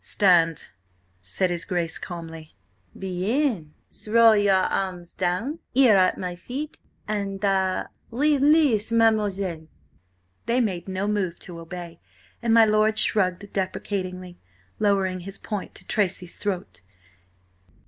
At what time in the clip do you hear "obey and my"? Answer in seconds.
11.59-12.65